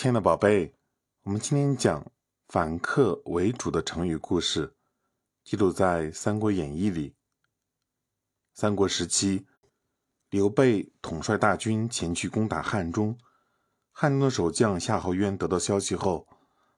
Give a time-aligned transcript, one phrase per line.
[0.00, 0.72] 亲爱的宝贝，
[1.24, 2.06] 我们今天讲
[2.46, 4.76] 反客为主的成语故事，
[5.42, 7.16] 记录在《三国演义》里。
[8.54, 9.44] 三国时期，
[10.30, 13.18] 刘备统帅大军前去攻打汉中，
[13.90, 16.28] 汉中的守将夏侯渊得到消息后，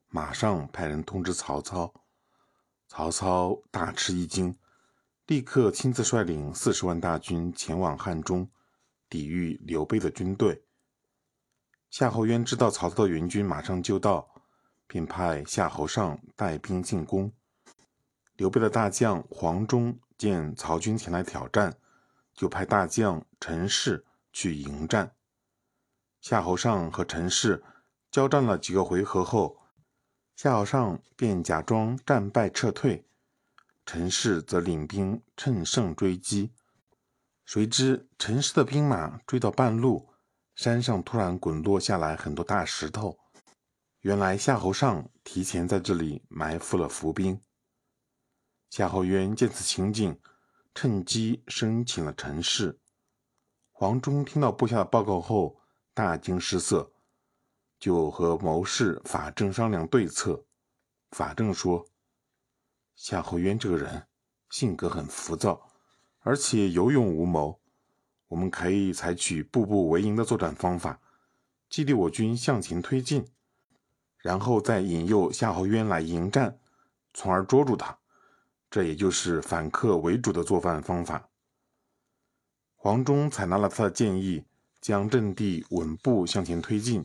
[0.08, 1.92] 马上派人通知曹操。
[2.88, 4.56] 曹操大吃一惊，
[5.26, 8.50] 立刻亲自率领四十万大军前往汉中，
[9.10, 10.64] 抵御刘备的军队。
[11.90, 14.44] 夏侯渊知道曹操的援军马上就到，
[14.86, 17.32] 便派夏侯尚带兵进攻。
[18.36, 21.76] 刘备的大将黄忠见曹军前来挑战，
[22.32, 25.16] 就派大将陈氏去迎战。
[26.20, 27.64] 夏侯尚和陈氏
[28.08, 29.58] 交战了几个回合后，
[30.36, 33.04] 夏侯尚便假装战败撤退，
[33.84, 36.52] 陈氏则领兵趁胜追击。
[37.44, 40.08] 谁知陈氏的兵马追到半路。
[40.60, 43.18] 山上突然滚落下来很多大石头，
[44.00, 47.40] 原来夏侯尚提前在这里埋伏了伏兵。
[48.68, 50.20] 夏侯渊见此情景，
[50.74, 52.78] 趁机生请了陈氏。
[53.72, 55.58] 黄忠听到部下的报告后，
[55.94, 56.92] 大惊失色，
[57.78, 60.44] 就和谋士法正商量对策。
[61.12, 61.86] 法正说
[62.94, 64.06] ：“夏侯渊这个人
[64.50, 65.72] 性格很浮躁，
[66.18, 67.58] 而且有勇无谋。”
[68.30, 71.00] 我们可以采取步步为营的作战方法，
[71.68, 73.26] 激励我军向前推进，
[74.18, 76.56] 然后再引诱夏侯渊来迎战，
[77.12, 77.98] 从而捉住他。
[78.70, 81.28] 这也就是反客为主的作战方法。
[82.76, 84.44] 黄忠采纳了他的建议，
[84.80, 87.04] 将阵地稳步向前推进。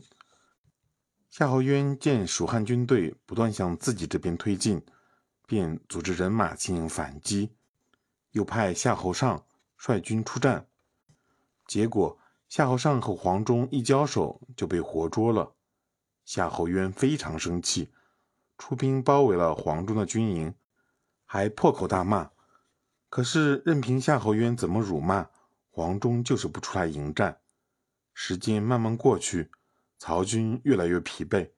[1.28, 4.80] 夏侯渊见蜀汉军队不断向自己这边推进，
[5.44, 7.50] 便组织人马进行反击，
[8.30, 9.44] 又派夏侯尚
[9.76, 10.68] 率军出战。
[11.66, 15.54] 结果，夏侯尚和黄忠一交手就被活捉了。
[16.24, 17.92] 夏侯渊非常生气，
[18.56, 20.54] 出兵包围了黄忠的军营，
[21.24, 22.30] 还破口大骂。
[23.08, 25.28] 可是，任凭夏侯渊怎么辱骂，
[25.70, 27.40] 黄忠就是不出来迎战。
[28.12, 29.50] 时间慢慢过去，
[29.98, 31.50] 曹军越来越疲惫。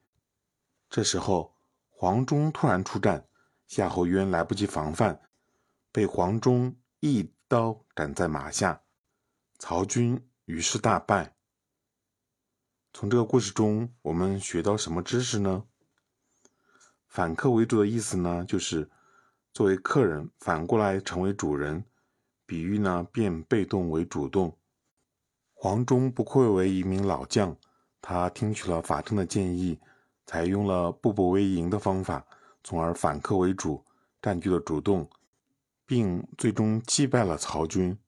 [0.90, 1.54] 这时候，
[1.90, 3.26] 黄忠突然出战，
[3.66, 5.20] 夏侯渊来不及防范，
[5.92, 8.82] 被黄忠一刀斩在马下。
[9.58, 11.34] 曹军于是大败。
[12.92, 15.64] 从这个故事中，我们学到什么知识呢？
[17.08, 18.88] 反客为主的意思呢，就是
[19.52, 21.84] 作为客人反过来成为主人，
[22.46, 24.56] 比喻呢变被动为主动。
[25.54, 27.56] 黄忠不愧为一名老将，
[28.00, 29.80] 他听取了法正的建议，
[30.24, 32.24] 采用了步步为营的方法，
[32.62, 33.84] 从而反客为主，
[34.22, 35.10] 占据了主动，
[35.84, 37.98] 并最终击败了曹军。